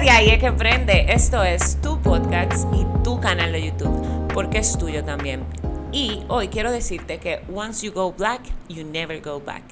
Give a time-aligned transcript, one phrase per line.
[0.00, 1.06] de ahí es que emprende.
[1.08, 5.44] Esto es tu podcast y tu canal de YouTube, porque es tuyo también.
[5.92, 9.62] Y hoy quiero decirte que once you go black, you never go back.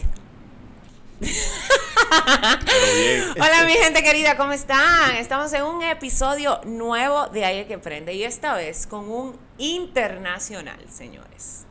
[3.41, 5.17] Hola mi gente querida, ¿cómo están?
[5.17, 10.79] Estamos en un episodio nuevo de es que Emprende y esta vez con un internacional,
[10.91, 11.65] señores.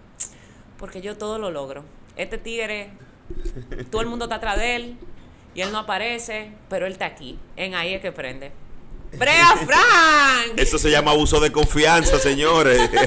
[0.80, 1.86] Porque yo todo lo logro.
[2.16, 2.90] Este tigre,
[3.92, 4.98] todo el mundo está atrás de él
[5.58, 8.52] y él no aparece, pero él está aquí, en Ahí es que Prende.
[9.18, 10.58] Brea Frank.
[10.58, 12.90] Eso se llama abuso de confianza, señores.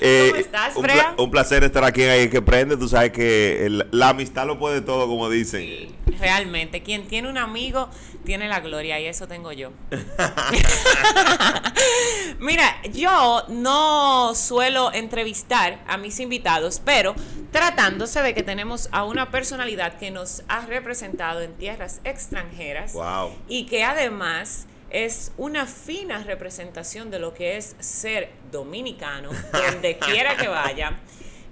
[0.00, 1.14] Eh, ¿Cómo estás, un, Brea?
[1.18, 2.76] un placer estar aquí en Ahí que Prende.
[2.76, 5.62] Tú sabes que el- la amistad lo puede todo, como dicen.
[5.62, 6.84] Sí, realmente.
[6.84, 7.88] Quien tiene un amigo
[8.24, 9.72] tiene la gloria y eso tengo yo.
[12.38, 17.16] Mira, yo no suelo entrevistar a mis invitados, pero
[17.50, 23.32] tratándose de que tenemos a una personalidad que nos ha representado en tierras extranjeras Wow.
[23.48, 24.47] y que además
[24.90, 30.98] es una fina representación de lo que es ser dominicano, donde quiera que vaya.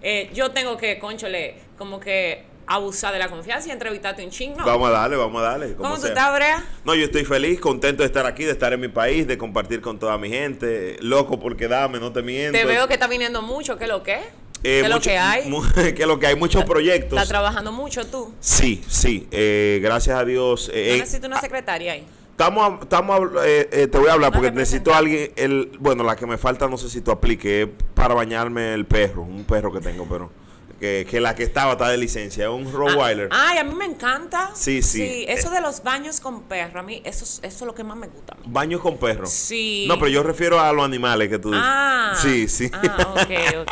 [0.02, 4.56] Eh, yo tengo que, conchole, como que abusar de la confianza y entrevistarte un chingo.
[4.64, 5.74] Vamos a darle, vamos a darle.
[5.74, 6.08] ¿Cómo tú sea.
[6.10, 6.64] estás, Brea?
[6.84, 9.80] No, yo estoy feliz, contento de estar aquí, de estar en mi país, de compartir
[9.80, 10.96] con toda mi gente.
[11.00, 12.58] Loco por quedarme, no te miento.
[12.58, 14.14] Te veo que está viniendo mucho, ¿qué es lo que?
[14.14, 14.20] Eh,
[14.62, 15.48] ¿Qué es lo mucho- que hay?
[15.48, 16.34] mu- ¿Qué es lo que hay?
[16.36, 17.12] Muchos proyectos.
[17.18, 18.34] ¿Estás trabajando mucho tú?
[18.40, 19.28] Sí, sí.
[19.30, 20.68] eh, gracias a Dios.
[20.74, 22.06] eh, ¿No eh, necesitas una secretaria ahí?
[22.36, 25.72] Estamos, a- estamos a- eh, eh, te voy a hablar porque necesito a alguien, el,
[25.80, 29.22] bueno, la que me falta no sé si tú apliques, es para bañarme el perro,
[29.22, 30.30] un perro que tengo, pero
[30.78, 33.30] que, que la que estaba está de licencia, es un Rottweiler.
[33.32, 34.50] Ah, Ay, a mí me encanta.
[34.54, 35.24] Sí, sí.
[35.26, 37.96] eso de los baños con perro, a mí eso, es- eso es lo que más
[37.96, 38.34] me gusta.
[38.34, 38.42] a mí.
[38.48, 39.24] Baños con perro.
[39.24, 39.86] Sí.
[39.88, 41.64] No, pero yo refiero a los animales que tú dices.
[41.66, 42.12] Ah.
[42.20, 42.70] Sí, sí.
[42.74, 43.70] Ah, ok, ok.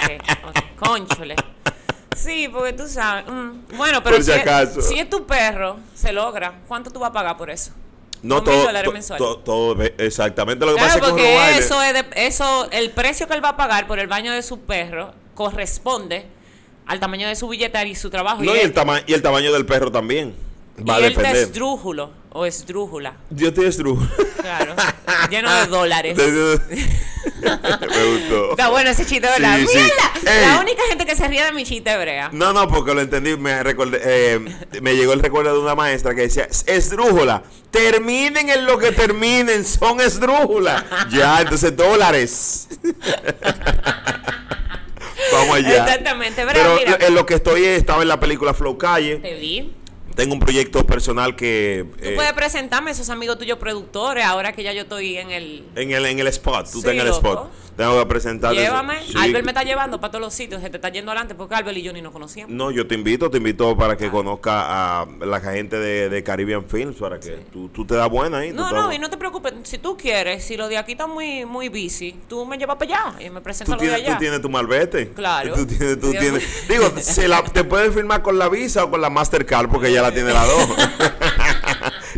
[0.48, 0.64] ok.
[0.88, 1.36] Conchole.
[2.16, 3.26] Sí, porque tú sabes.
[3.26, 4.80] mm, Bueno, pero Por si acaso.
[4.80, 6.60] Es, si es tu perro, se logra.
[6.66, 7.70] ¿Cuánto tú vas a pagar por eso?
[8.24, 8.68] No todo,
[9.16, 12.90] to- todo, exactamente lo que Claro, pasa es que porque eso es de, eso, el
[12.90, 16.26] precio que él va a pagar por el baño de su perro corresponde
[16.86, 18.42] al tamaño de su billetera y su trabajo.
[18.42, 20.34] no, y el, tama- y el tamaño del perro también.
[20.76, 21.48] Va a y él está depender.
[21.48, 24.08] esdrújulo o esdrújula, Yo estoy estrujado.
[24.40, 24.74] claro,
[25.30, 26.16] lleno de dólares.
[27.44, 28.50] me gustó.
[28.50, 29.58] Está bueno ese chiste, ¿verdad?
[29.66, 29.78] Sí.
[30.24, 32.30] La única gente que se ríe de mi chiste hebrea.
[32.32, 33.36] No, no, porque lo entendí.
[33.36, 34.40] Me, recordé, eh,
[34.82, 39.64] me llegó el recuerdo de una maestra que decía: esdrújula, terminen en lo que terminen,
[39.64, 40.84] son esdrújula.
[41.10, 42.68] ya, entonces dólares.
[45.32, 45.84] Vamos allá.
[45.84, 46.98] Exactamente, Brea, Pero mira.
[47.06, 49.16] en lo que estoy estaba en la película Flow Calle.
[49.16, 49.72] Te vi.
[50.14, 51.86] Tengo un proyecto personal que.
[51.98, 55.30] Tú eh, puedes presentarme a esos amigos tuyos productores ahora que ya yo estoy en
[55.30, 55.64] el...
[55.74, 57.16] en el, en el spot, tú Sí, estás en el loco.
[57.18, 57.50] spot.
[57.76, 58.56] Tengo que presentarte.
[58.60, 59.02] Llévame.
[59.06, 59.14] Sí.
[59.16, 60.62] Albert me está llevando para todos los sitios.
[60.62, 62.54] Se te está yendo adelante porque Albert y yo ni nos conocíamos.
[62.54, 66.64] No, yo te invito, te invito para que conozca a la gente de, de Caribbean
[66.64, 68.52] Films, para que tú, tú te das buena ahí.
[68.52, 69.52] No, no, y no te preocupes.
[69.64, 73.10] Si tú quieres, si lo de aquí está muy, muy busy, tú me llevas para
[73.10, 74.14] allá y me presentas lo de tienes, allá.
[74.16, 75.08] tú tienes tu malvete.
[75.10, 75.54] Claro.
[75.54, 76.68] Tú tienes, tú Sí, tienes.
[76.68, 80.02] Digo, se la, te puedes firmar con la Visa o con la Mastercard porque ella
[80.02, 80.68] la tiene la dos.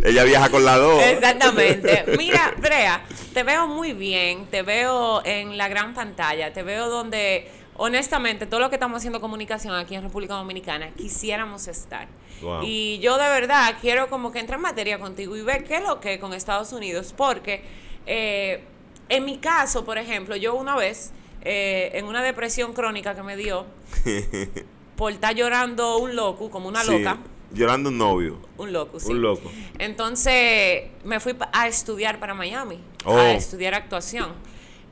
[0.06, 1.02] ella viaja con la dos.
[1.02, 2.04] Exactamente.
[2.16, 7.50] Mira, Brea, te veo muy bien, te veo en la gran pantalla, te veo donde,
[7.76, 12.06] honestamente, todo lo que estamos haciendo comunicación aquí en República Dominicana, quisiéramos estar.
[12.40, 12.62] Wow.
[12.62, 15.82] Y yo de verdad quiero como que entrar en materia contigo y ver qué es
[15.82, 17.64] lo que con Estados Unidos, porque
[18.06, 18.62] eh,
[19.08, 21.12] en mi caso, por ejemplo, yo una vez,
[21.42, 23.66] eh, en una depresión crónica que me dio,
[24.96, 27.18] por estar llorando un loco, como una Sí, loca,
[27.56, 28.38] Llorando un novio.
[28.58, 29.10] un loco, sí.
[29.12, 29.50] Un loco.
[29.78, 33.16] Entonces me fui a estudiar para Miami, Oh.
[33.16, 34.32] a estudiar actuación.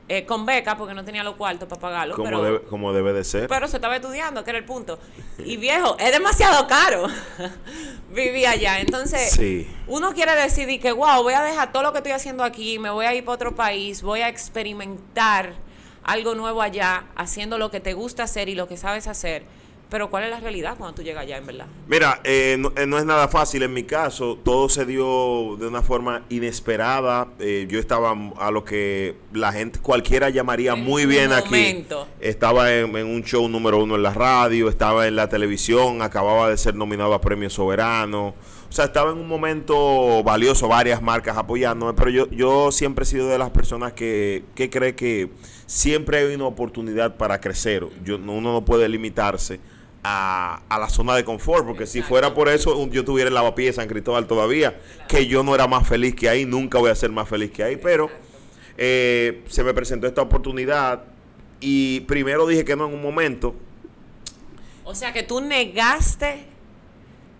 [0.07, 2.13] eh, con beca, porque no tenía los cuartos para pagarlo.
[2.15, 3.47] Como, pero, debe, como debe de ser.
[3.49, 4.99] pero se estaba estudiando, que era el punto.
[5.43, 7.07] Y viejo, es demasiado caro
[8.13, 8.79] vivir allá.
[8.81, 9.67] Entonces, Sí.
[9.87, 12.91] uno quiere decidir que, wow, voy a dejar todo lo que estoy haciendo aquí, me
[12.91, 15.53] voy a ir para otro país, voy a experimentar
[16.03, 19.43] algo nuevo allá, haciendo lo que te gusta hacer y lo que sabes hacer.
[19.95, 21.67] Pero ¿cuál es la realidad cuando tú llegas allá, en verdad?
[21.87, 24.37] Mira, eh, no, eh, no es nada fácil en mi caso.
[24.43, 27.29] Todo se dio de una forma inesperada.
[27.39, 31.45] Eh, yo estaba a lo que la gente cualquiera llamaría En muy bien aquí.
[31.45, 32.09] momento.
[32.19, 36.49] Estaba en, en un show número uno en la radio, estaba en la televisión, acababa
[36.49, 38.35] de ser nominado a Premio Soberano.
[38.69, 43.05] O sea, estaba en un momento valioso, varias marcas apoyándome, pero yo, yo siempre he
[43.05, 45.29] sido de las personas que, que cree que
[45.65, 47.87] siempre hay una oportunidad para crecer.
[48.03, 49.61] Yo, uno no puede limitarse
[50.07, 53.75] a, a la zona de confort, porque si fuera por eso yo tuviera el lavapiés
[53.75, 56.95] de San Cristóbal todavía, que yo no era más feliz que ahí, nunca voy a
[56.95, 58.11] ser más feliz que ahí, pero
[58.77, 61.03] eh, se me presentó esta oportunidad
[61.59, 63.55] y primero dije que no en un momento.
[64.83, 66.45] O sea que tú negaste,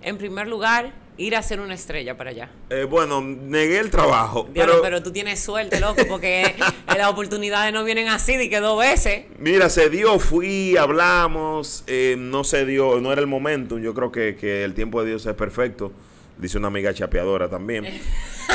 [0.01, 2.49] en primer lugar, ir a ser una estrella para allá?
[2.69, 4.47] Eh, bueno, negué el trabajo.
[4.53, 6.55] pero, pero tú tienes suerte, loco, porque
[6.87, 9.25] las oportunidades no vienen así, de que dos veces.
[9.39, 13.79] Mira, se dio, fui, hablamos, eh, no se dio, no era el momento.
[13.79, 15.91] Yo creo que, que el tiempo de Dios es perfecto.
[16.37, 17.85] Dice una amiga chapeadora también.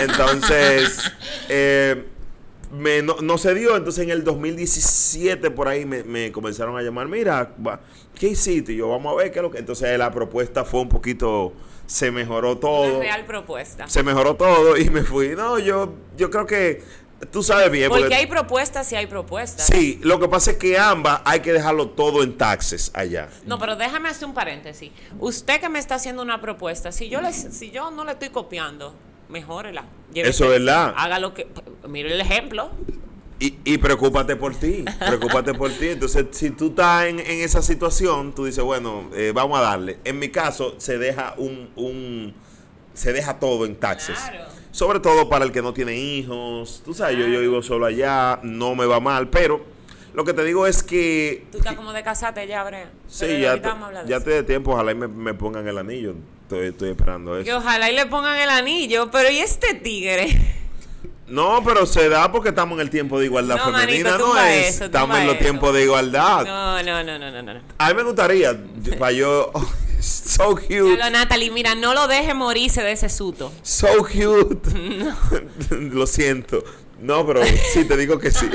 [0.01, 1.13] Entonces,
[1.49, 2.05] eh,
[2.73, 3.77] me, no, se dio.
[3.77, 7.55] Entonces en el 2017 por ahí me, comenzaron a llamar, mira,
[8.19, 8.73] ¿qué hiciste?
[8.73, 9.59] Y yo, vamos a ver qué es lo que...
[9.59, 11.53] Entonces la propuesta fue un poquito...
[11.91, 12.99] Se mejoró todo.
[12.99, 13.89] Una real propuesta.
[13.89, 15.31] Se mejoró todo y me fui.
[15.31, 16.85] No, yo, yo creo que
[17.33, 17.91] tú sabes bien.
[17.91, 19.67] Porque, hay propuestas y hay propuestas.
[19.67, 23.29] Sí, lo que pasa es que ambas hay que dejarlo todo en taxes allá.
[23.45, 24.93] No, pero déjame hacer un paréntesis.
[25.19, 28.29] Usted que me está haciendo una propuesta, si yo, le, si yo no le estoy
[28.29, 28.95] copiando,
[29.29, 29.85] mejórela.
[30.15, 30.95] Eso es verdad.
[30.97, 31.49] Haga lo que.
[31.89, 32.71] Mire el ejemplo.
[33.41, 35.89] Y, y preocúpate por ti, preocúpate por ti.
[35.89, 39.99] Entonces, si tú estás en, esa situación, tú dices, bueno, eh, vamos a darle.
[40.05, 42.35] En mi caso, se deja un, un
[42.93, 44.19] se deja todo en taxes.
[44.73, 46.83] Sobre todo para el que no tiene hijos.
[46.85, 49.65] Tú sabes, yo, yo vivo solo allá, no me va mal, pero
[50.13, 51.47] lo que te digo es que...
[51.51, 52.91] Tú estás como de casate ya, Brea.
[53.09, 53.61] Sí, ya,
[54.07, 56.15] ya estoy de tiempo, ojalá y me, me pongan el anillo.
[56.51, 57.45] Estoy, esperando eso.
[57.45, 60.57] Que ojalá y le pongan el anillo, pero ¿y este tigre?
[61.31, 64.81] No, pero se da porque estamos en el tiempo de igualdad femenina, no es.
[64.81, 66.45] estamos en los tiempos de igualdad.
[66.45, 67.61] No, no, no, no, no.
[67.79, 68.61] A mí me gustaría,
[68.99, 69.53] para yo.
[70.01, 70.99] so cute.
[71.11, 73.53] Natalie, mira, no lo deje morirse de ese suto.
[73.63, 74.71] So cute.
[75.71, 76.65] lo siento.
[77.01, 77.43] No, pero
[77.73, 78.51] sí, te digo que sí.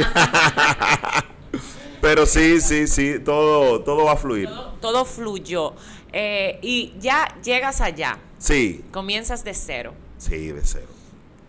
[2.01, 4.49] pero sí, sí, sí, todo, todo va a fluir.
[4.81, 5.73] todo fluyó.
[6.11, 8.19] Eh, y ya llegas allá.
[8.37, 8.83] Sí.
[8.91, 9.93] Comienzas de cero.
[10.17, 10.87] Sí, de cero.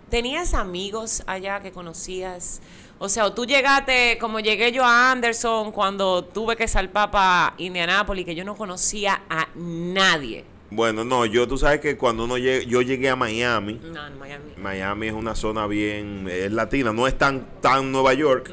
[0.09, 2.61] ¿Tenías amigos allá que conocías?
[2.99, 8.25] O sea, tú llegaste, como llegué yo a Anderson cuando tuve que salpar para Indianápolis,
[8.25, 10.45] que yo no conocía a nadie.
[10.71, 13.81] Bueno, no, yo tú sabes que cuando uno yo llegué a Miami.
[13.83, 14.53] No, Miami.
[14.57, 18.51] Miami es una zona bien, es latina, no es tan, tan Nueva York.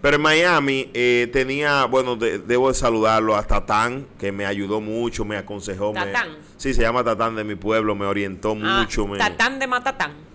[0.00, 5.24] Pero en Miami eh, tenía, bueno, debo de saludarlo a Tatán, que me ayudó mucho,
[5.24, 5.92] me aconsejó.
[5.92, 6.38] ¿Tatán?
[6.56, 9.06] sí, se llama Tatán de mi pueblo, me orientó ah, mucho.
[9.06, 10.31] Me, Tatán de Matatán.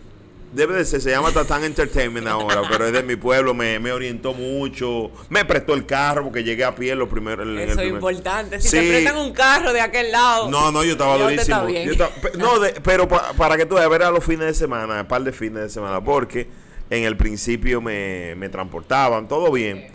[0.51, 4.33] Debe de ser, se llama Tatán Entertainment ahora, pero es de mi pueblo, me, orientó
[4.33, 7.43] mucho, me prestó el carro porque llegué a pie lo primero.
[7.59, 10.49] Eso es importante, si te prestan un carro de aquel lado.
[10.49, 11.67] No, no, yo estaba durísimo.
[12.37, 12.51] no,
[12.81, 15.63] pero para que tú veas, ver a los fines de semana, un par de fines
[15.63, 16.47] de semana, porque
[16.89, 19.87] en el principio me, transportaban, todo bien.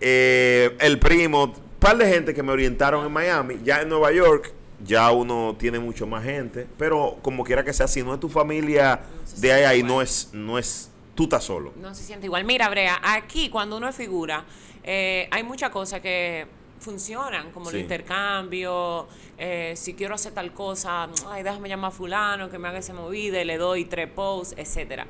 [0.00, 4.12] Eh, el primo, un par de gente que me orientaron en Miami, ya en Nueva
[4.12, 4.52] York,
[4.84, 8.28] ya uno tiene mucho más gente, pero como quiera que sea, si no es tu
[8.28, 9.00] familia
[9.36, 11.72] de ahí, ahí no es, no es, tú estás solo.
[11.76, 12.44] No se siente igual.
[12.44, 14.44] Mira, Brea, aquí cuando uno es figura,
[14.82, 16.46] eh, hay muchas cosas que
[16.80, 19.06] funcionan, como el intercambio,
[19.36, 22.94] eh, si quiero hacer tal cosa, ay, déjame llamar a fulano, que me haga ese
[22.94, 25.06] movida, le doy tres posts, etcétera.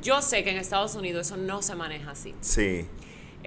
[0.00, 2.34] Yo sé que en Estados Unidos eso no se maneja así.
[2.40, 2.86] Sí.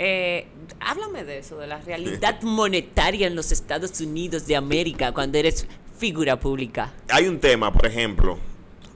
[0.04, 0.48] Eh,
[0.80, 5.68] háblame de eso, de la realidad monetaria en los Estados Unidos de América cuando eres
[5.96, 6.92] figura pública.
[7.08, 8.40] Hay un tema, por ejemplo.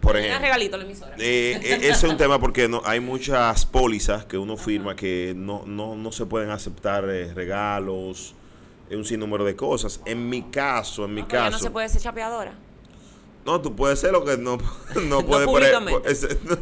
[0.02, 1.16] Por ejemplo, regalito la emisora.
[1.20, 5.34] Eh, eh, ese es un tema porque no, hay muchas pólizas que uno firma que
[5.38, 8.34] no, no, no se pueden aceptar regalos,
[8.90, 10.02] un sinnúmero de cosas.
[10.06, 11.52] En mi caso, en mi caso.
[11.52, 12.56] no se puede ser chapeadora.
[13.46, 14.58] No, tú puedes ser lo que no,
[15.04, 15.48] no puedes.
[16.24, 16.60] ejemplo,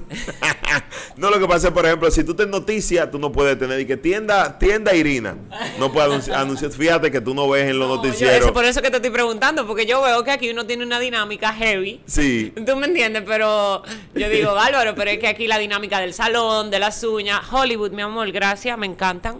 [1.15, 3.79] no, lo que pasa es, por ejemplo, si tú te noticias, tú no puedes tener
[3.79, 5.37] y que tienda, tienda Irina.
[5.79, 8.35] No puedes anunciar, Fíjate que tú no ves en los noticieros.
[8.35, 10.99] eso, por eso que te estoy preguntando, porque yo veo que aquí uno tiene una
[10.99, 12.01] dinámica heavy.
[12.05, 12.53] Sí.
[12.65, 13.81] Tú me entiendes, pero
[14.13, 17.91] yo digo, Álvaro, pero es que aquí la dinámica del salón, de las uñas, Hollywood,
[17.91, 19.37] mi amor, gracias, me encantan.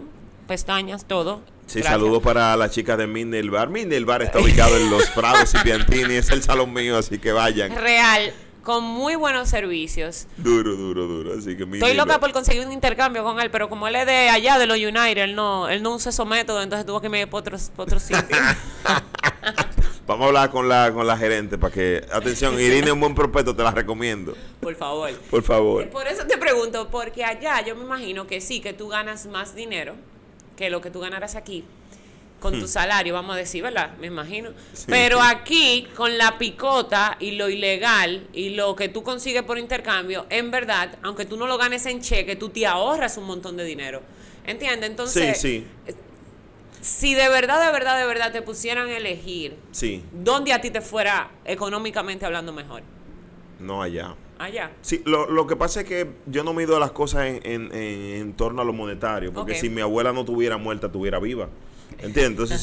[0.48, 1.42] Pestañas, todo.
[1.66, 3.68] Sí, saludos para las chicas de Mindel Bar.
[3.68, 7.32] Mindel Bar está ubicado en Los Prados y Piantini, es el salón mío, así que
[7.32, 7.74] vayan.
[7.74, 10.26] Real, con muy buenos servicios.
[10.36, 11.38] Duro, duro, duro.
[11.38, 14.28] Así que Estoy loca por conseguir un intercambio con él, pero como él es de
[14.28, 17.26] allá, de los United, él no, él no usa esos métodos, entonces tuvo que irme
[17.26, 18.26] por otros, otros sitios.
[20.06, 23.14] Vamos a hablar con la, con la gerente para que, atención, Irene es un buen
[23.14, 24.36] prospecto, te la recomiendo.
[24.60, 25.10] Por favor.
[25.30, 25.88] Por favor.
[25.88, 29.54] Por eso te pregunto, porque allá yo me imagino que sí, que tú ganas más
[29.54, 29.94] dinero
[30.56, 31.64] que lo que tú ganaras aquí
[32.44, 32.68] con tu hmm.
[32.68, 33.96] salario, vamos a decir, ¿verdad?
[33.98, 34.50] Me imagino.
[34.86, 40.26] Pero aquí, con la picota y lo ilegal y lo que tú consigues por intercambio,
[40.28, 43.64] en verdad, aunque tú no lo ganes en cheque, tú te ahorras un montón de
[43.64, 44.02] dinero.
[44.46, 44.90] ¿Entiendes?
[44.90, 45.66] Entonces, sí.
[46.82, 50.04] si de verdad, de verdad, de verdad te pusieran a elegir, sí.
[50.12, 52.82] ¿dónde a ti te fuera económicamente hablando mejor?
[53.58, 54.16] No allá.
[54.38, 54.72] Allá.
[54.82, 58.32] Sí, lo, lo, que pasa es que yo no mido las cosas en, en, en,
[58.34, 61.48] torno a lo monetario, porque si mi abuela no tuviera muerta, tuviera viva.
[61.98, 62.50] ¿Entiendes?
[62.50, 62.60] Entonces,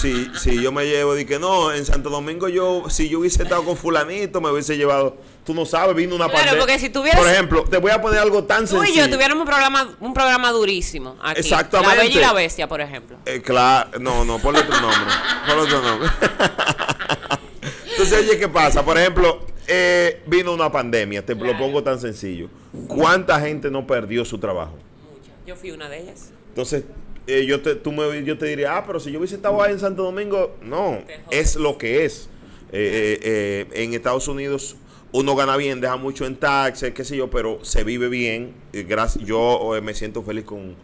[0.00, 3.42] si, si, yo me llevo, de que no, en Santo Domingo yo, si yo hubiese
[3.42, 7.20] estado con fulanito, me hubiese llevado, tú no sabes, vino una claro, porque si tuvieras,
[7.20, 8.82] Por ejemplo, te voy a poner algo tan sencillo.
[8.82, 11.40] Tú y yo tuviéramos un programa, un programa durísimo aquí.
[11.40, 11.96] Exactamente.
[11.96, 13.18] La Bella y la Bestia, por ejemplo.
[13.26, 15.14] Eh, claro, no, no, ponle otro nombre.
[15.46, 16.08] ponle otro nombre.
[17.90, 18.82] Entonces, oye, ¿qué pasa?
[18.82, 22.48] Por ejemplo, eh, vino una pandemia, te lo pongo tan sencillo.
[22.88, 24.76] ¿Cuánta gente no perdió su trabajo?
[25.08, 25.30] Mucha.
[25.46, 26.32] Yo fui una de ellas.
[26.48, 26.82] Entonces,
[27.28, 29.72] eh, yo, te, tú me, yo te diría, ah, pero si yo hubiese estado ahí
[29.72, 30.98] en Santo Domingo, no,
[31.30, 32.28] es lo que es.
[32.72, 34.76] Eh, en Estados Unidos
[35.12, 38.54] uno gana bien, deja mucho en taxes, qué sé yo, pero se vive bien.
[38.72, 40.74] Gracias, yo me siento feliz con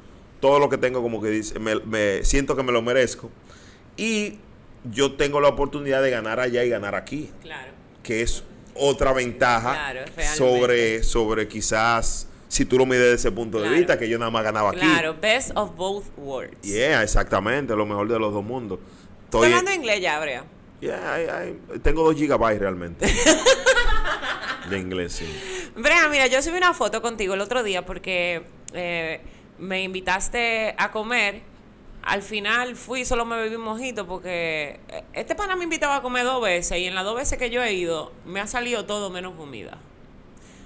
[0.40, 3.30] todo lo que tengo, como que dice, me, siento que me lo merezco.
[3.96, 4.38] Y
[4.92, 7.30] yo tengo la oportunidad de ganar allá y ganar aquí.
[7.42, 7.72] Claro.
[8.04, 8.44] Que es
[8.78, 9.94] otra ventaja
[10.34, 14.30] sobre, sobre quizás si tú lo mides desde ese punto de vista, que yo nada
[14.30, 14.80] más ganaba aquí.
[14.80, 16.56] Claro, best of both worlds.
[16.62, 18.78] Yeah, exactamente, lo mejor de los dos mundos.
[19.24, 20.44] Estoy hablando inglés ya, Brea?
[20.80, 21.52] Yeah,
[21.82, 23.06] tengo dos gigabytes realmente.
[24.70, 25.26] de inglés, sí.
[25.74, 29.20] Brea, mira, yo subí una foto contigo el otro día porque eh,
[29.58, 31.42] me invitaste a comer
[32.06, 36.02] al final fui solo me bebí un mojito porque eh, este pana me invitaba a
[36.02, 38.86] comer dos veces y en las dos veces que yo he ido me ha salido
[38.86, 39.76] todo menos comida.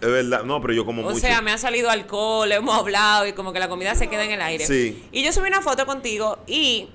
[0.02, 1.16] Es verdad, no, pero yo como mucho.
[1.16, 4.24] O sea, me ha salido alcohol, hemos hablado y como que la comida se queda
[4.24, 4.66] en el aire.
[4.66, 5.02] Sí.
[5.12, 6.88] Y yo subí una foto contigo y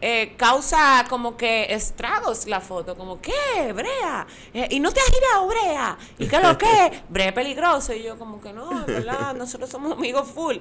[0.00, 3.72] eh, causa como que estragos la foto, como, ¿qué?
[3.72, 4.26] Brea.
[4.52, 5.98] Eh, y no te has girado, Brea.
[6.18, 7.02] ¿Y qué lo que?
[7.08, 7.94] Brea es peligroso.
[7.94, 10.56] Y yo como que no, verdad, nosotros somos amigos full.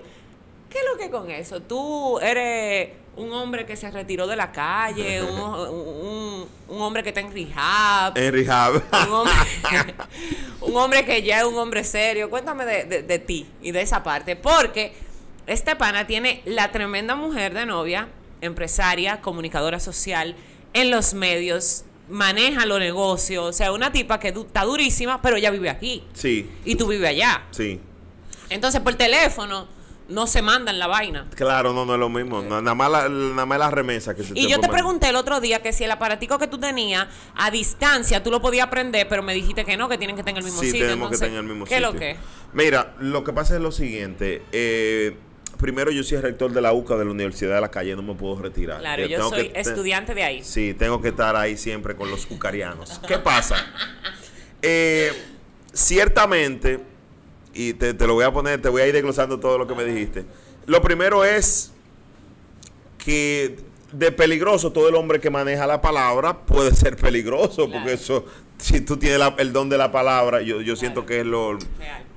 [0.71, 1.61] ¿Qué es lo que con eso?
[1.61, 7.33] Tú eres un hombre que se retiró de la calle, un, hombre que está en
[7.33, 8.17] rehab.
[8.17, 8.81] En rehab.
[10.61, 12.29] Un hombre, que ya es un hombre serio.
[12.29, 14.37] Cuéntame de, ti y de esa parte.
[14.37, 14.93] Porque
[15.45, 18.07] este pana tiene la tremenda mujer de novia,
[18.39, 20.37] empresaria, comunicadora social,
[20.73, 23.43] en los medios, maneja los negocios.
[23.43, 26.05] O sea, una tipa que está durísima, pero ella vive aquí.
[26.13, 26.49] Sí.
[26.63, 27.43] Y tú vives allá.
[27.51, 27.81] Sí.
[28.49, 29.80] Entonces, por teléfono
[30.11, 31.27] no se mandan la vaina.
[31.35, 32.41] Claro, no, no es lo mismo.
[32.41, 35.39] nada, más la, nada más la remesa que se Y yo te pregunté el otro
[35.39, 39.23] día que si el aparatico que tú tenías a distancia tú lo podías aprender, pero
[39.23, 40.85] me dijiste que no, que tienen que tener el mismo sí, sitio.
[40.85, 41.91] tenemos que tener el mismo ¿Qué sitio.
[41.91, 42.17] lo que?
[42.53, 44.43] Mira, lo que pasa es lo siguiente.
[44.51, 45.15] Eh,
[45.57, 48.15] primero, yo soy rector de la UCA de la Universidad de la Calle, no me
[48.15, 48.79] puedo retirar.
[48.79, 50.43] Claro, yo, soy estudiante de ahí.
[50.43, 52.99] Sí, tengo que estar ahí siempre con los ucarianos.
[53.07, 53.55] ¿Qué pasa?
[54.63, 55.11] Eh,
[55.73, 56.79] ciertamente,
[57.53, 59.75] y te, te, lo voy a poner, te voy a ir desglosando todo lo que
[59.75, 60.25] me dijiste.
[60.65, 61.71] Lo primero es
[62.97, 63.57] que
[63.91, 68.25] de peligroso, todo el hombre que maneja la palabra puede ser peligroso, porque eso,
[68.57, 71.57] si tú tienes el don de la palabra, yo, yo siento que es lo...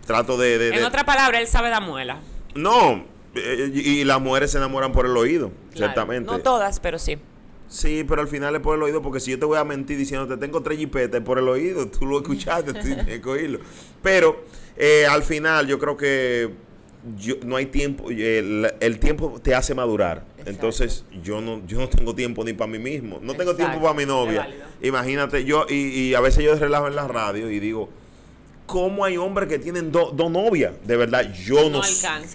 [0.06, 2.20] Trato de, En otra palabra, él sabe dar muela.
[2.54, 6.30] No, eh, y, las mujeres se enamoran por el oído, ciertamente.
[6.30, 7.18] No todas, pero sí.
[7.74, 9.98] Sí, pero al final es por el oído, porque si yo te voy a mentir
[9.98, 13.58] diciendo te tengo tres jipetas por el oído, tú lo escuchaste, tú tienes que oírlo.
[14.00, 14.44] Pero
[14.76, 16.52] eh, al final yo creo que
[17.18, 20.24] yo, no hay tiempo, el, tiempo te hace madurar.
[20.46, 23.92] Entonces, yo no, yo no tengo tiempo ni para mí mismo, no tengo tiempo para
[23.92, 24.48] mi novia.
[24.80, 27.88] Imagínate, yo, y, a veces yo relajo en la radio y digo,
[28.66, 30.74] ¿cómo hay hombres que tienen dos novias?
[30.84, 31.80] De verdad, yo no,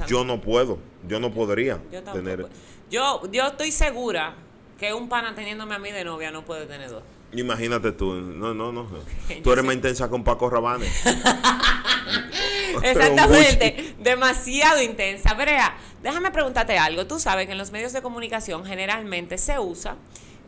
[0.05, 1.79] yo no puedo, yo no podría
[2.11, 2.45] tener.
[2.91, 4.35] Yo, yo estoy segura
[4.79, 7.03] que un pana teniéndome a mí de novia no puede tener dos.
[7.33, 8.87] Imagínate tú, no, no, no.
[9.43, 10.87] Tú eres más intensa con Paco Rabanne.
[12.83, 15.33] Exactamente, demasiado intensa.
[15.33, 17.05] Brea, déjame preguntarte algo.
[17.05, 19.95] Tú sabes que en los medios de comunicación generalmente se usa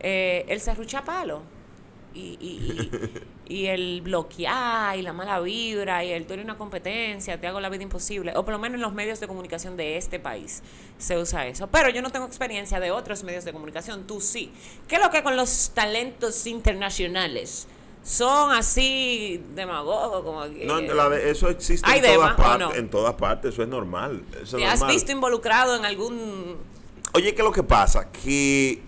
[0.00, 1.42] eh, el serruchapalo
[2.14, 2.90] y, y,
[3.46, 7.60] y, el bloquear y la mala vibra y el tú eres una competencia, te hago
[7.60, 8.32] la vida imposible.
[8.36, 10.62] O por lo menos en los medios de comunicación de este país
[10.98, 11.66] se usa eso.
[11.68, 14.52] Pero yo no tengo experiencia de otros medios de comunicación, tú sí.
[14.88, 17.66] ¿Qué es lo que con los talentos internacionales?
[18.04, 20.78] son así demagogos como que, no,
[21.14, 25.76] eso existe en todas partes en todas partes eso es normal ¿Te has visto involucrado
[25.76, 26.56] en algún
[27.12, 28.82] oye qué es lo que pasa que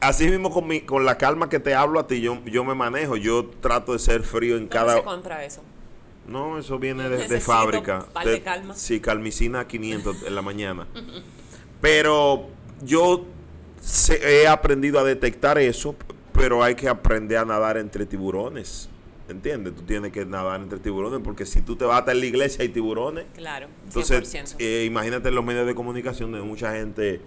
[0.00, 2.74] así mismo con mi, con la calma que te hablo a ti yo yo me
[2.74, 5.62] manejo yo trato de ser frío en cada se compra eso
[6.26, 8.74] no eso viene de, fábrica de, calma.
[8.74, 10.86] sí calmicina 500 en la mañana
[11.80, 12.48] pero
[12.82, 13.24] yo
[14.22, 15.96] he aprendido a detectar eso
[16.40, 18.88] pero hay que aprender a nadar entre tiburones.
[19.28, 19.76] ¿Entiendes?
[19.76, 22.70] Tú tienes que nadar entre tiburones porque si tú te vas a la iglesia hay
[22.70, 23.26] tiburones.
[23.34, 23.66] Claro.
[23.66, 23.70] 100%.
[23.86, 27.20] Entonces, eh, imagínate en los medios de comunicación de mucha gente.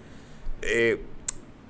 [0.60, 1.00] Eh,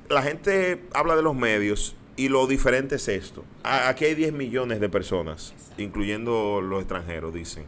[0.08, 3.44] la gente habla de los medios y lo diferente es esto.
[3.62, 7.64] aquí hay 10 millones de personas, incluyendo los extranjeros, dicen.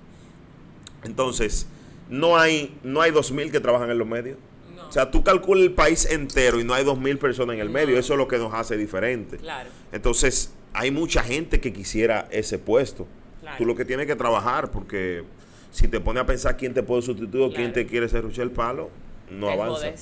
[1.02, 1.66] Entonces,
[2.08, 4.38] no hay no hay 2000 que trabajan en los medios.
[4.74, 7.60] No, O sea, tú calculas el país entero y no hay dos mil personas en
[7.60, 7.98] el medio.
[7.98, 9.38] Eso es lo que nos hace diferente.
[9.38, 9.70] Claro.
[9.92, 13.06] Entonces, hay mucha gente que quisiera ese puesto.
[13.40, 13.56] Claro.
[13.58, 15.24] Tú lo que tienes que trabajar, porque
[15.70, 18.50] si te pones a pensar quién te puede sustituir o quién te quiere ser el
[18.50, 18.90] palo,
[19.30, 19.92] no avanza.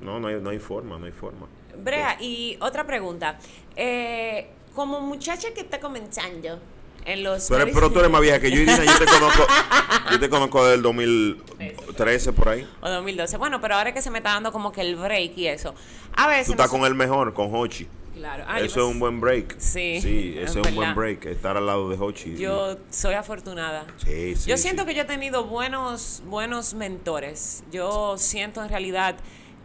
[0.00, 1.46] No, no hay, no hay forma, no hay forma.
[1.78, 3.38] Brea, y otra pregunta.
[3.76, 6.58] Eh, como muchacha que está comenzando
[7.04, 7.46] en los...
[7.48, 8.84] Pero, pero tú eres más vieja que yo, Irina.
[8.84, 9.46] Yo te conozco,
[10.10, 12.68] yo te conozco del 2013 por ahí.
[12.80, 13.36] O 2012.
[13.36, 15.74] Bueno, pero ahora que se me está dando como que el break y eso.
[16.16, 16.46] A veces...
[16.46, 17.86] Tú estás nos- con el mejor, con Hochi.
[18.14, 18.44] Claro.
[18.46, 19.56] Ah, eso es un buen break.
[19.58, 22.36] Sí, Sí, es ese es un buen break, estar al lado de Hochi.
[22.36, 23.86] Yo soy afortunada.
[24.04, 24.88] Sí, sí, yo siento sí.
[24.88, 27.64] que yo he tenido buenos, buenos mentores.
[27.72, 29.16] Yo siento en realidad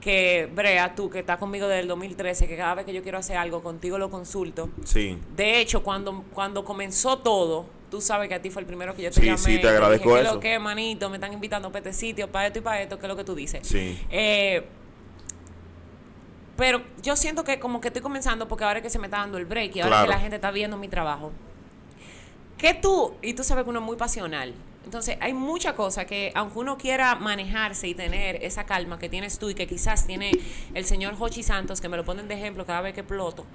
[0.02, 3.18] que, Brea, tú que estás conmigo desde el 2013, que cada vez que yo quiero
[3.18, 4.70] hacer algo contigo lo consulto.
[4.86, 5.18] Sí.
[5.36, 9.02] De hecho, cuando, cuando comenzó todo, tú sabes que a ti fue el primero que
[9.04, 9.38] yo te Sí, llamé.
[9.38, 10.36] sí, te agradezco dije, ¿qué eso.
[10.36, 11.10] lo que, manito?
[11.10, 13.24] Me están invitando para este sitio, para esto y para esto, ¿qué es lo que
[13.26, 13.68] tú dices?
[13.68, 14.00] Sí.
[14.10, 14.66] Eh,
[16.56, 19.18] pero yo siento que como que estoy comenzando porque ahora es que se me está
[19.18, 20.08] dando el break y ahora Claro.
[20.08, 21.32] que la gente está viendo mi trabajo.
[22.58, 24.54] Que tú, y tú sabes que uno es muy pasional.
[24.86, 29.38] Entonces, hay mucha cosa que, aunque uno quiera manejarse y tener esa calma que tienes
[29.38, 30.32] tú y que quizás tiene
[30.74, 33.46] el señor Hochi Santos, que me lo ponen de ejemplo cada vez que exploto,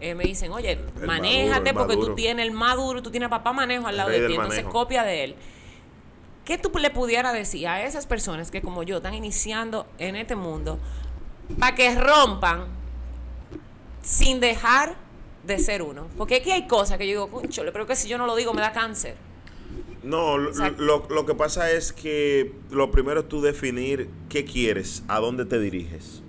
[0.00, 2.14] eh, me dicen, oye, El manéjate maduro, porque tú maduro.
[2.14, 4.70] tienes el más duro, tú tienes papá manejo al lado de ti, entonces manejo.
[4.70, 5.36] copia de él.
[6.44, 10.36] ¿Qué tú le pudieras decir a esas personas que como yo están iniciando en este
[10.36, 10.78] mundo
[11.58, 12.66] para que rompan
[14.02, 14.96] sin dejar
[15.44, 16.06] de ser uno?
[16.16, 18.54] Porque aquí hay cosas que yo digo, concho, pero que si yo no lo digo
[18.54, 19.16] me da cáncer.
[20.08, 25.20] No, lo, lo- que pasa es que lo primero es tú definir qué quieres, a
[25.20, 26.22] dónde te diriges.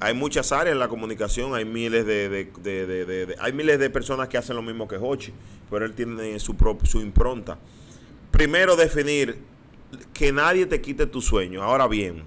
[0.00, 2.46] Hay muchas áreas en la comunicación, hay miles de, de-
[2.86, 5.32] de- de- hay miles de personas que hacen lo mismo que Hochi,
[5.68, 7.58] pero él tiene su, pro- su impronta.
[8.30, 9.38] Primero definir
[10.12, 11.62] que nadie te quite tu sueño.
[11.62, 12.22] Ahora bien,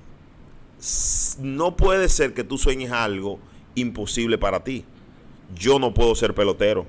[1.40, 3.40] no puede ser que tú sueñes algo
[3.76, 4.84] imposible para ti.
[5.56, 6.86] Yo no puedo ser pelotero.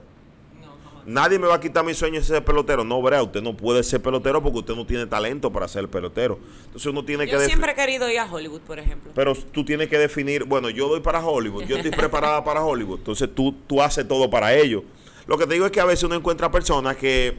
[1.04, 2.85] Nadie me va a quitar mi sueño de ser pelotero.
[2.85, 6.38] No, Brea, usted no puede ser pelotero porque usted no tiene talento para ser pelotero.
[6.67, 9.10] Entonces uno tiene que Yo siempre he querido ir a Hollywood, por ejemplo.
[9.15, 12.99] Pero tú tienes que definir, bueno, yo doy para Hollywood, yo estoy preparada para Hollywood.
[12.99, 14.84] Entonces tú, tú haces todo para ello.
[15.26, 17.36] Lo que te digo es que a veces uno encuentra personas que,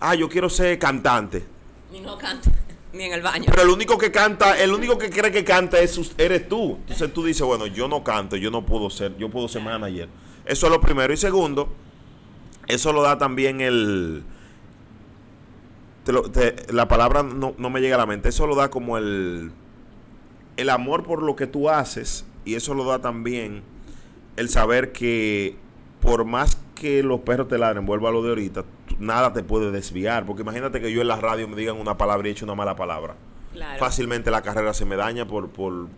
[0.00, 1.44] ah, yo quiero ser cantante.
[1.92, 2.50] Y no canta
[2.92, 3.46] ni en el baño.
[3.48, 6.78] Pero el único que canta, el único que cree que canta es eres tú.
[6.82, 10.08] Entonces tú dices, bueno, yo no canto, yo no puedo ser, yo puedo ser manager.
[10.44, 11.12] Eso es lo primero.
[11.12, 11.68] Y segundo,
[12.68, 14.22] eso lo da también el...
[16.04, 18.28] te lo- te- la palabra no, no me llega a la mente.
[18.28, 19.50] Eso lo da como el,
[20.56, 22.24] el amor por lo que tú haces.
[22.44, 23.62] Y eso lo da también
[24.36, 25.56] el saber que
[26.00, 28.64] por más que los perros te ladren, vuelvo a lo de ahorita,
[28.98, 30.26] nada te puede desviar.
[30.26, 32.54] Porque imagínate que yo en la radio me digan una palabra y he hecho una
[32.54, 33.16] mala palabra.
[33.52, 33.78] Claro.
[33.80, 35.88] Fácilmente la carrera se me daña por, por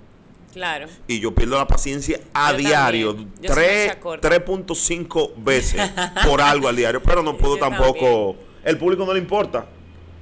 [0.52, 0.87] Claro.
[1.06, 3.32] y yo pierdo la paciencia a Yo diario, también.
[3.42, 4.28] Yo soy tres- mecha corta.
[4.28, 5.90] 3.5 veces
[6.26, 9.66] por algo al diario, pero no puedo Yo tampoco, el público no le importa.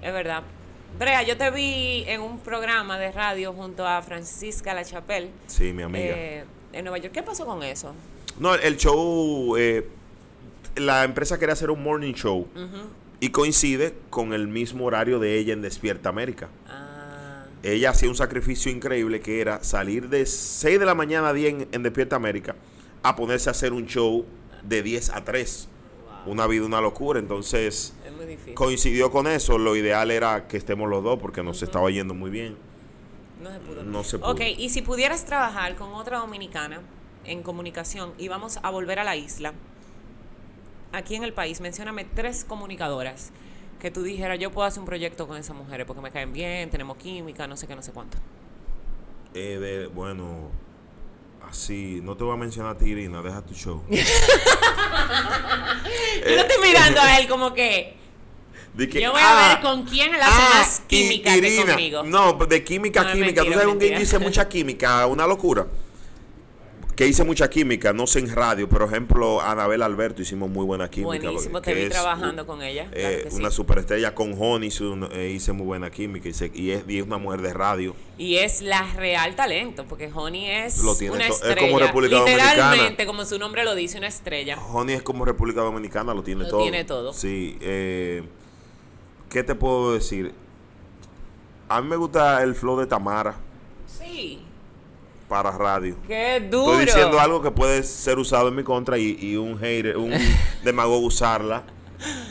[0.03, 0.43] Es verdad.
[0.99, 5.73] Brea, yo te vi en un programa de radio junto a Francisca La Chapelle Sí,
[5.73, 6.15] mi amiga.
[6.17, 7.13] eh, en Nueva York.
[7.13, 7.95] ¿Qué pasó con eso?
[8.39, 9.87] No, el show, eh,
[10.77, 12.47] la empresa quería hacer un morning show
[13.21, 16.49] y coincide con el mismo horario de ella en Despierta América.
[16.69, 16.86] Ah,
[17.67, 21.67] Ella hacía un sacrificio increíble que era salir de 6 de la mañana a 10
[21.73, 22.55] en, Despierta América
[23.03, 24.25] a ponerse a hacer un show
[24.63, 25.69] de 10 a 3.
[26.27, 27.19] Una vida, una locura.
[27.19, 27.93] Entonces
[28.55, 29.59] coincidió con eso.
[29.59, 32.57] Lo ideal era que estemos los dos porque nos estaba yendo muy bien.
[33.43, 33.83] No se pudo.
[33.83, 34.31] No se pudo.
[34.31, 36.83] Ok, y si pudieras trabajar con otra dominicana
[37.25, 39.55] en comunicación y vamos a volver a la isla,
[40.93, 43.33] aquí en el país, mencióname tres comunicadoras
[43.81, 46.71] que tú dijeras, yo puedo hacer un proyecto con esas mujeres porque me caen bien,
[46.71, 48.19] tenemos química, no sé qué, no sé cuánto.
[49.35, 50.51] Eh, de- bueno,
[51.49, 53.83] así, no te voy a mencionar a ti, Irina, deja tu show.
[53.89, 53.97] Yo
[56.35, 57.95] lo estoy mirando a él como que...
[58.79, 61.73] Yo voy a ver con quién él hace más I- química que Irina.
[61.73, 62.03] conmigo.
[62.03, 63.43] No, de química a No, química.
[63.43, 63.99] mentira, Tú sabes quién mentira.
[64.01, 65.67] dice mucha química, una locura.
[66.97, 70.89] Que hice mucha química, no sé en radio, por ejemplo, Anabel Alberto hicimos muy buena
[70.89, 71.09] química.
[71.27, 72.85] Buenísimo, que te vi trabajando un- con ella.
[72.91, 73.37] eh, claro que sí.
[73.37, 77.05] una superestrella con Honey hice, un- eh, hice muy buena química y, es, y es
[77.07, 77.95] una mujer de radio.
[78.17, 81.61] Y es la real talento, porque Honey es Lo tiene una to- es estrella.
[81.67, 83.07] como República Literalmente, Dominicana.
[83.07, 84.59] como su nombre lo dice, una estrella.
[84.59, 86.63] Honey es como República Dominicana, lo tiene Lo todo.
[86.63, 87.13] tiene todo.
[87.13, 87.59] Sí.
[87.61, 88.23] Eh,
[89.29, 90.33] ¿Qué te puedo decir?
[91.69, 93.37] A mí me gusta el flow de Tamara.
[95.29, 95.97] Para radio.
[96.07, 96.73] Qué duro.
[96.73, 100.13] Estoy diciendo algo que puede ser usado en mi contra y, y un hater, un
[100.65, 101.65] demagogo usarla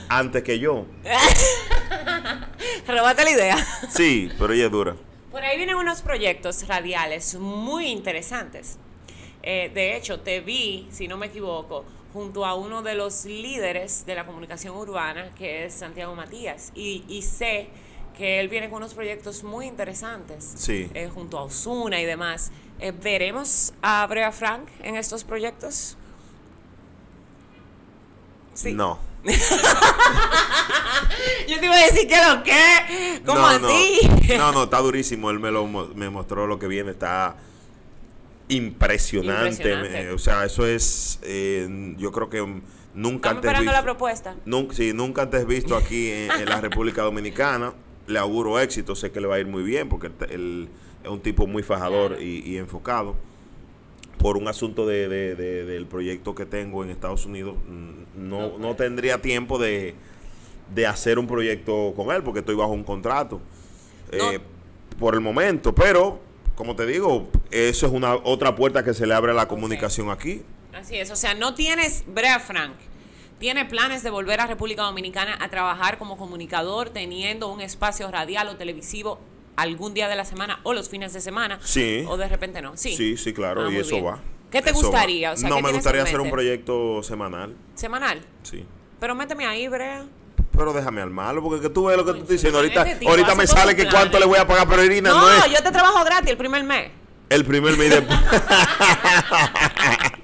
[0.10, 0.86] antes que yo.
[2.88, 3.67] Robate la idea.
[3.89, 4.95] Sí, pero ella es dura.
[5.31, 8.77] Por ahí ahí vienen unos proyectos radiales muy interesantes.
[9.43, 14.05] Eh, de hecho, te vi, si no me equivoco, junto a uno de los líderes
[14.05, 17.67] de la comunicación urbana, que es Santiago Matías, y, y sé
[18.17, 20.89] que él viene con unos proyectos muy interesantes, Sí.
[20.93, 22.51] eh, junto a Osuna y demás.
[22.80, 25.98] Eh, ¿Veremos a Brea Frank en estos proyectos?
[28.54, 28.74] Sí.
[28.74, 29.00] No.
[31.48, 34.00] Yo te iba a decir que lo que, ¿cómo no, así?
[34.30, 35.30] No, no, no, está durísimo.
[35.32, 36.92] Él me, lo, me mostró lo que viene.
[36.92, 37.36] Está
[38.50, 40.12] impresionante.
[40.12, 41.20] O sea, eso es.
[41.24, 42.62] eh, yo creo que nunca
[42.94, 43.74] Estamos antes esperando visto.
[43.74, 44.36] la propuesta.
[44.46, 47.74] Nunca, sí, nunca antes visto aquí en, en la República Dominicana.
[48.08, 50.70] Le auguro éxito, sé que le va a ir muy bien porque él, él
[51.06, 53.15] es un tipo muy fajador y, y enfocado.
[54.18, 58.39] Por un asunto de, de- de- del proyecto que tengo en Estados Unidos, mm, no,
[58.39, 58.76] No no puede.
[58.76, 59.94] tendría tiempo de,
[60.74, 63.39] de hacer un proyecto con él porque estoy bajo un contrato
[64.18, 64.32] No.
[64.32, 64.39] eh,
[65.00, 65.76] por el momento.
[65.76, 66.20] Pero,
[66.56, 70.10] como te digo, eso es una otra puerta que se le abre a la comunicación
[70.10, 70.41] aquí.
[70.74, 72.74] Así es, o sea, no tienes, Brea Frank,
[73.39, 78.48] tiene planes de volver a República Dominicana a trabajar como comunicador, teniendo un espacio radial
[78.50, 79.20] o televisivo
[79.56, 81.60] algún día de la semana o los fines de semana.
[81.63, 82.06] Sí.
[82.08, 82.76] O de repente no.
[82.78, 82.96] Sí.
[82.96, 84.06] Sí, sí, claro, Ah, y eso bien.
[84.08, 84.20] va.
[84.52, 85.30] ¿Qué te Eso gustaría?
[85.30, 85.34] va.
[85.34, 88.22] O sea, no, ¿qué me gustaría hacer un proyecto semanal, Semanal.
[88.44, 88.65] sí.
[89.00, 90.06] Pero méteme ahí, Brea.
[90.58, 92.60] Pero déjame al malo, porque que tú ves lo que tú Concho, estás diciendo.
[92.60, 93.94] Ahorita, ahorita me sale que planes.
[94.00, 96.38] cuánto le voy a pagar, pero Irina No, no, es yo te trabajo gratis el
[96.38, 96.91] primer mes.
[97.30, 98.08] el primer mes de...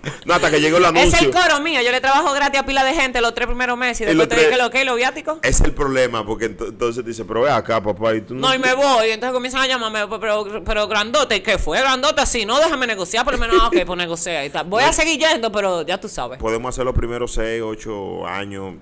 [0.26, 1.10] no, hasta que llegó el anuncio.
[1.18, 1.82] Es el coro mío.
[1.82, 4.28] Yo le trabajo gratis a pila de gente los tres primeros meses y después los
[4.30, 5.40] te dije tres- lo que, lo viático.
[5.44, 8.60] Es el problema, porque ento- entonces dice, pero ve acá, papá, y tú No, y
[8.60, 9.08] me voy.
[9.08, 11.80] Y entonces comienzan a llamarme, pero, pero, grandote, ¿y qué fue?
[11.80, 14.66] Grandote, sí, no, déjame negociar, por lo menos, ah, ok, pues negocia y tal.
[14.68, 16.40] Voy a seguir yendo, pero ya tú sabes.
[16.40, 18.76] Podemos hacer los primeros 6, 8 años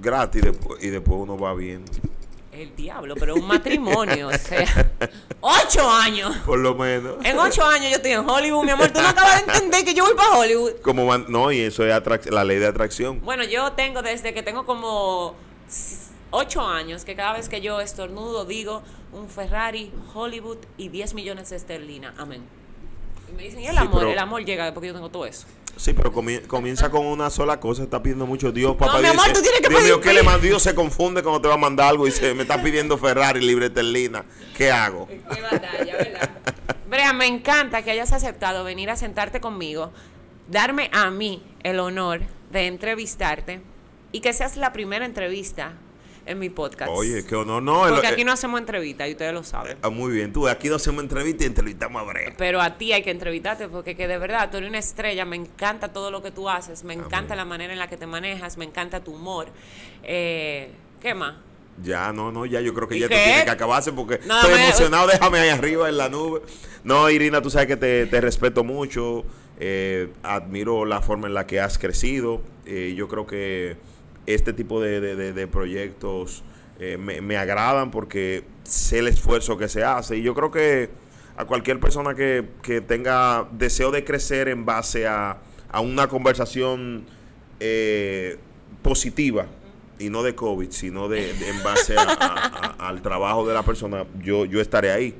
[0.00, 0.42] gratis
[0.80, 1.84] y después uno va bien.
[2.54, 4.64] El diablo, pero un matrimonio, o sea,
[5.40, 6.36] ocho años.
[6.46, 7.16] Por lo menos.
[7.24, 8.88] En ocho años yo estoy en Hollywood, mi amor.
[8.90, 10.72] Tú no acabas de entender que yo voy para Hollywood.
[10.82, 13.20] Como van- no, y eso es la ley de atracción.
[13.22, 15.34] Bueno, yo tengo desde que tengo como
[16.30, 21.50] ocho años que cada vez que yo estornudo digo un Ferrari, Hollywood y 10 millones
[21.50, 22.14] de esterlinas.
[22.18, 22.42] Amén.
[23.30, 23.98] Y me dicen, ¿y el Sí, amor?
[24.00, 25.46] pero- El amor llega porque yo tengo todo eso.
[25.76, 28.94] Sí, pero comie- comienza con una sola cosa, está pidiendo mucho Dios, papá.
[28.96, 30.40] mi Dios amor, dice, tú tienes que Dios pedir mío, ¿qué le mando?
[30.40, 33.40] Dios se confunde cuando te va a mandar algo y dice, me está pidiendo Ferrari,
[33.40, 34.24] libre terlina.
[34.56, 35.06] ¿Qué hago?
[35.08, 36.30] Qué batalla, ¿verdad?
[36.88, 39.92] Brea, me encanta que hayas aceptado venir a sentarte conmigo,
[40.48, 42.20] darme a mí el honor
[42.52, 43.60] de entrevistarte
[44.12, 45.72] y que seas la primera entrevista
[46.26, 46.90] en mi podcast.
[46.94, 47.62] Oye, qué honor.
[47.62, 49.76] No, Porque eh, aquí no hacemos entrevistas y ustedes lo saben.
[49.82, 52.34] ah, muy bien, tú, aquí no hacemos entrevista y entrevistamos a Brea.
[52.38, 55.36] Pero a ti hay que entrevistarte porque que de verdad tú eres una estrella, me
[55.36, 57.36] encanta todo lo que tú haces, me encanta Amén.
[57.38, 59.48] la manera en la que te manejas, me encanta tu humor.
[60.02, 61.34] Eh, ¿Qué más?
[61.82, 63.14] Ya, no, no, ya yo creo que ¿Y ya qué?
[63.16, 66.40] tú tienes que acabarse porque No, estoy me- emocionado, déjame ahí arriba en la nube.
[66.84, 69.24] No, Irina, tú sabes que te, te respeto mucho,
[69.58, 72.40] eh, admiro la forma en la que has crecido.
[72.66, 73.76] eh, yo creo que
[74.26, 76.42] este tipo de, de- de- proyectos
[76.80, 80.90] eh, me, me agradan porque sé el esfuerzo que se hace y yo creo que
[81.36, 85.38] a cualquier persona que, que tenga deseo de crecer en base a,
[85.70, 87.04] a una conversación
[87.60, 88.38] eh,
[88.82, 89.46] positiva
[89.98, 94.04] y no de COVID, sino de, de- en base a- al trabajo de la persona,
[94.22, 95.14] yo, yo estaré ahí.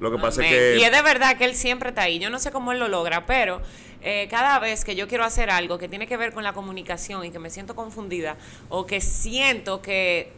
[0.00, 0.54] Lo que pasa Amén.
[0.54, 2.18] es Y es que de verdad que él siempre está ahí.
[2.18, 3.60] Yo no sé cómo él lo logra, pero
[4.02, 7.24] eh, cada vez que yo quiero hacer algo que tiene que ver con la comunicación
[7.24, 8.36] y que me siento confundida
[8.68, 10.32] o que siento que,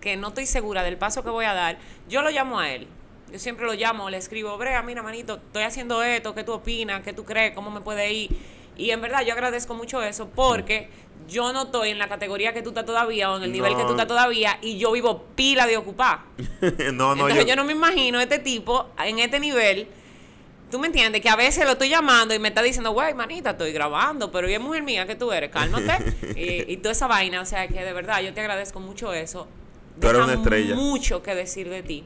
[0.00, 2.86] que no estoy segura del paso que voy a dar, yo lo llamo a él.
[3.32, 7.02] Yo siempre lo llamo, le escribo, Brea, mira, manito, estoy haciendo esto, ¿qué tú opinas?
[7.02, 7.54] ¿Qué tú crees?
[7.54, 8.30] ¿Cómo me puede ir?
[8.76, 10.88] Y en verdad yo agradezco mucho eso porque
[11.28, 13.84] yo no estoy en la categoría que tú estás todavía o en el nivel que
[13.84, 16.20] tú estás todavía y yo vivo pila de ocupar.
[16.92, 19.88] no, no, Entonces yo, yo no me imagino este tipo en este nivel.
[20.70, 23.50] Tú me entiendes que a veces lo estoy llamando y me está diciendo, güey, manita,
[23.50, 26.14] estoy grabando, pero es mujer mía que tú eres, cálmate.
[26.36, 29.48] y, y toda esa vaina, o sea que de verdad yo te agradezco mucho eso.
[30.00, 30.74] Tú eres una estrella.
[30.74, 32.04] mucho que decir de ti.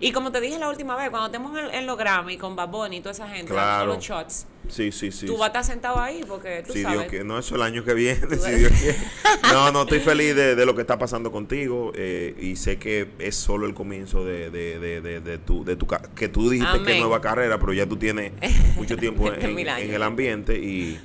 [0.00, 2.98] Y como te dije la última vez, cuando estemos en, en los Grammy con Baboni
[2.98, 3.94] y toda esa gente, Claro.
[3.94, 5.26] los shots, sí, sí, sí.
[5.26, 6.98] tú vas a estar sentado ahí porque tú si sabes.
[7.00, 8.50] Dios quiere, no, eso el año que viene, si.
[8.52, 8.98] Dios quiere.
[9.52, 13.08] No, no, estoy feliz de, de lo que está pasando contigo eh, y sé que
[13.18, 16.82] es solo el comienzo de, de, de, de, de tu, de tu, que tú dijiste
[16.84, 18.32] que es nueva carrera, pero ya tú tienes
[18.76, 21.00] mucho tiempo en el ambiente y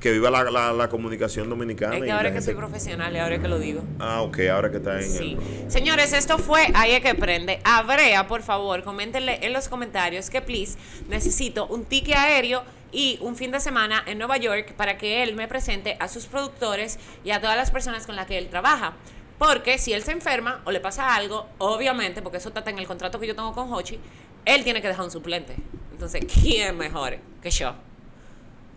[0.00, 1.96] que viva la, la, la comunicación dominicana.
[1.96, 3.82] Es que ahora que gente- soy profesional y ahora que lo digo.
[3.98, 5.36] Ah, ok, ahora que está en Sí.
[5.64, 5.70] el...
[5.70, 7.60] Señores, esto fue Ahí es que prende.
[7.64, 13.18] A Brea, por favor, coméntenle en los comentarios que, please, necesito un ticket aéreo y
[13.20, 16.98] un fin de semana en Nueva York para que él me presente a sus productores
[17.22, 18.94] y a todas las personas con las que él trabaja.
[19.38, 22.86] Porque si él se enferma o le pasa algo, obviamente, porque eso está en el
[22.86, 23.98] contrato que yo tengo con Hochi,
[24.44, 25.54] él tiene que dejar un suplente.
[25.92, 27.74] Entonces, ¿quién mejor que yo?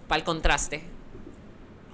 [0.07, 0.83] Para el contraste.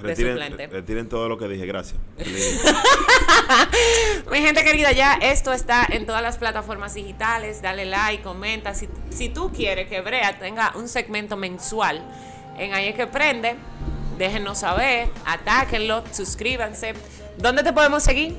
[0.01, 1.99] Retiren, retiren, todo lo que dije, gracias.
[4.31, 7.61] Mi gente querida, ya esto está en todas las plataformas digitales.
[7.61, 8.73] Dale like, comenta.
[8.73, 12.01] Si, si tú quieres que Brea tenga un segmento mensual
[12.57, 13.55] en Ahí es que prende,
[14.17, 16.93] déjenos saber, atáquenlo, suscríbanse.
[17.39, 18.35] ¿Dónde te podemos seguir?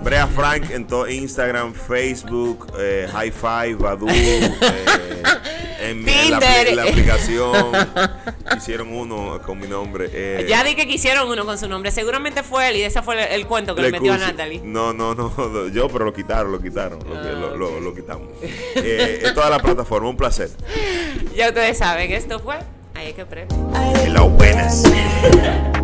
[0.00, 4.52] Brea Frank en todo Instagram, Facebook, eh, High Five, Badu, eh,
[5.80, 6.04] en,
[6.74, 7.72] la, aplicación.
[8.56, 10.10] hicieron uno con mi nombre.
[10.12, 10.46] Eh.
[10.48, 11.92] ya di que quisieron uno con su nombre.
[11.92, 14.60] Seguramente fue él y ese fue el, cuento que le, metió a Natalie.
[14.64, 16.98] No, no, no, yo, pero lo quitaron, lo quitaron.
[17.08, 18.28] Lo, ah, lo, lo, quitamos.
[18.74, 20.50] en toda la plataforma, un placer.
[21.36, 22.56] Ya ustedes saben, esto fue.
[22.94, 23.56] Ahí hay que aprender.
[24.04, 24.82] En la buenas.